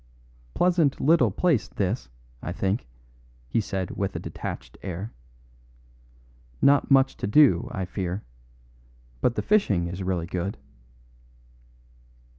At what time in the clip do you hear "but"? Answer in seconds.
9.21-9.35